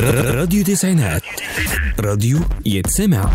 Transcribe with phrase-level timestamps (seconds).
[0.00, 1.22] راديو تسعينات.
[2.00, 3.30] راديو يتسمع.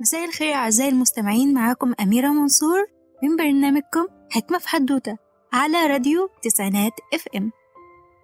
[0.00, 2.86] مساء الخير أعزائي المستمعين معاكم أميرة منصور
[3.22, 5.18] من برنامجكم حكمة في حدوتة
[5.52, 7.52] على راديو تسعينات FM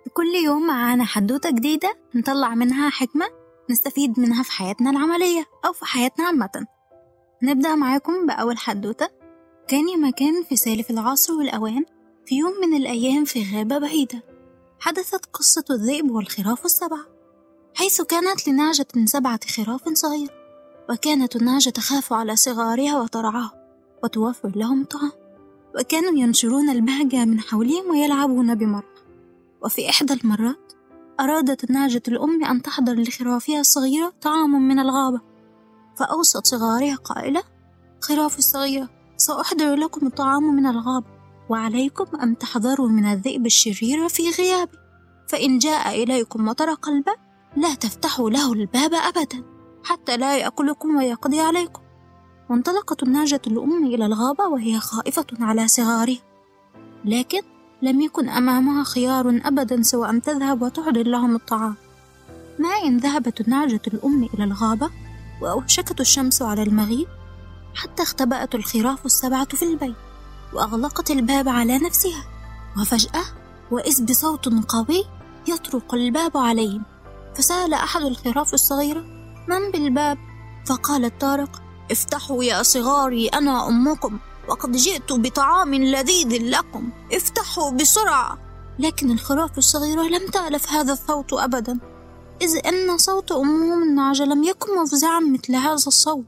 [0.05, 5.73] في كل يوم معانا حدوتة جديدة نطلع منها حكمة نستفيد منها في حياتنا العملية أو
[5.73, 6.67] في حياتنا عامة.
[7.43, 9.09] نبدأ معاكم بأول حدوتة.
[9.69, 11.85] كان يا مكان في سالف العصر والأوان
[12.27, 14.23] في يوم من الأيام في غابة بعيدة.
[14.81, 17.07] حدثت قصة الذئب والخراف السبعة
[17.75, 20.33] حيث كانت لنعجة سبعة خراف صغيرة
[20.91, 23.51] وكانت النعجة تخاف على صغارها وترعاهم
[24.03, 25.13] وتوفر لهم طعام.
[25.79, 28.85] وكانوا ينشرون البهجة من حولهم ويلعبون بمرح
[29.65, 30.73] وفي إحدى المرات
[31.21, 35.21] أرادت النعجة الأم أن تحضر لخرافها الصغيرة طعام من الغابة
[35.97, 37.43] فأوصت صغارها قائلة
[38.01, 41.07] خرافي الصغيرة سأحضر لكم الطعام من الغابة
[41.49, 44.79] وعليكم أن تحذروا من الذئب الشرير في غيابي
[45.29, 47.17] فإن جاء إليكم وطرق الباب
[47.57, 49.45] لا تفتحوا له الباب أبدا
[49.85, 51.83] حتى لا يأكلكم ويقضي عليكم.
[52.51, 56.23] وانطلقت النعجة الأم إلى الغابة وهي خائفة على صغارها
[57.05, 57.41] لكن
[57.85, 61.75] لم يكن أمامها خيار أبدا سوى أن تذهب وتحضر لهم الطعام.
[62.59, 64.91] ما إن ذهبت النعجة الأم إلى الغابة
[65.43, 67.09] وأوشكت الشمس على المغيب
[67.75, 69.95] حتى اختبأت الخراف السبعة في البيت
[70.53, 72.25] وأغلقت الباب على نفسها
[72.81, 73.25] وفجأة
[73.71, 75.05] وإذ بصوت قوي
[75.49, 76.83] يطرق الباب عليهم
[77.35, 79.01] فسأل أحد الخراف الصغيرة
[79.49, 80.19] من بالباب؟
[80.67, 84.19] فقال الطارق افتحوا يا صغاري أنا أمكم
[84.49, 86.91] وقد جئت بطعام لذيذ لكم.
[87.13, 88.39] افتحوا بسرعة.
[88.79, 91.79] لكن الخراف الصغيرة لم تألف هذا الصوت أبدا
[92.43, 96.25] إذ أن صوت أمهم النعجة لم يكن مفزعا مثل هذا الصوت.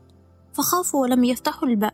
[0.54, 1.92] فخافوا ولم يفتحوا الباب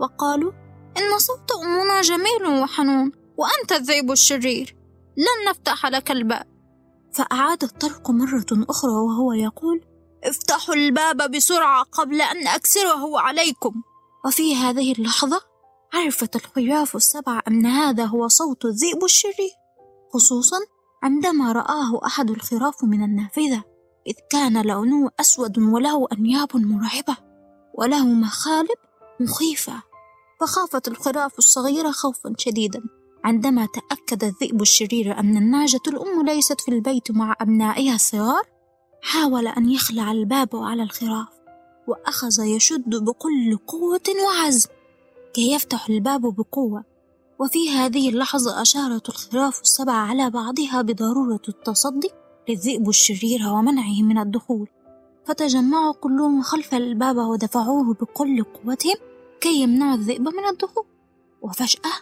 [0.00, 0.52] وقالوا
[0.96, 4.76] إن صوت أمنا جميل وحنون وأنت الذئب الشرير.
[5.16, 6.46] لن نفتح لك الباب.
[7.12, 9.89] فأعاد الطرق مرة أخرى وهو يقول
[10.24, 13.82] افتحوا الباب بسرعة قبل أن أكسره عليكم.
[14.26, 15.40] وفي هذه اللحظة
[15.94, 19.50] عرفت الخراف السبع أن هذا هو صوت الذئب الشرير
[20.12, 20.56] خصوصا
[21.02, 23.64] عندما رآه أحد الخراف من النافذة
[24.06, 27.16] إذ كان لونه أسود وله أنياب مرعبة
[27.74, 28.78] وله مخالب
[29.20, 29.82] مخيفة.
[30.40, 32.82] فخافت الخراف الصغيرة خوفا شديدا
[33.24, 38.42] عندما تأكد الذئب الشرير أن النعجة الأم ليست في البيت مع أبنائها الصغار
[39.02, 41.28] حاول أن يخلع الباب على الخراف
[41.86, 44.68] وأخذ يشد بكل قوة وعزم
[45.34, 46.84] كي يفتح الباب بقوة.
[47.38, 52.10] وفي هذه اللحظة أشارت الخراف السبع على بعضها بضرورة التصدي
[52.48, 54.68] للذئب الشرير ومنعه من الدخول.
[55.26, 58.96] فتجمعوا كلهم خلف الباب ودفعوه بكل قوتهم
[59.40, 60.84] كي يمنعوا الذئب من الدخول.
[61.42, 61.92] وفجأة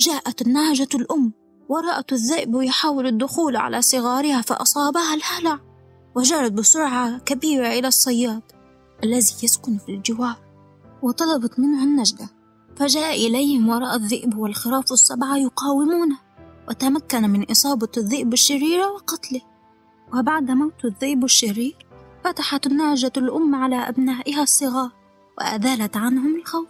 [0.00, 1.32] جاءت النعجة الأم
[1.68, 5.71] ورأت الذئب يحاول الدخول على صغارها فأصابها الهلع.
[6.14, 8.42] وجرت بسرعة كبيرة إلى الصياد
[9.04, 10.36] الذي يسكن في الجوار
[11.02, 12.28] وطلبت منه النجدة
[12.76, 16.18] فجاء إليهم ورأى الذئب والخراف السبعة يقاومونه
[16.68, 19.40] وتمكن من إصابة الذئب الشرير وقتله.
[20.14, 21.76] وبعد موت الذئب الشرير
[22.24, 24.90] فتحت النعجة الأم على أبنائها الصغار
[25.38, 26.68] وأزالت عنهم الخوف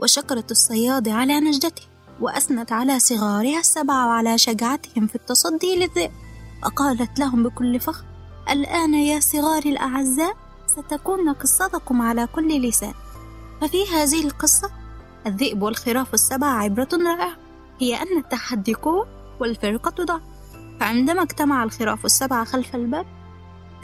[0.00, 1.82] وشكرت الصياد على نجدته
[2.20, 6.10] وأثنت على صغارها السبعة وعلى شجاعتهم في التصدي للذئب.
[6.64, 8.04] وقالت لهم بكل فخر
[8.50, 10.36] الآن يا صغاري الأعزاء
[10.66, 12.94] ستكون قصتكم على كل لسان.
[13.60, 14.70] ففي هذه القصة
[15.26, 17.36] الذئب والخراف السبع عبرة رائعة.
[17.80, 19.06] هي أن التحدي قوة
[19.40, 20.20] والفرقة ضعف.
[20.80, 23.06] فعندما اجتمع الخراف السبعة خلف الباب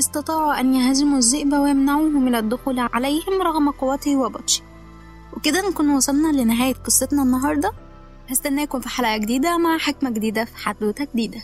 [0.01, 4.63] استطاعوا أن يهزموا الذئب ويمنعوه من الدخول عليهم رغم قوته وبطشه.
[5.37, 7.73] وكده نكون وصلنا لنهاية قصتنا النهاردة.
[8.29, 11.43] هستناكم في حلقة جديدة مع حكمة جديدة في حدوتة جديدة.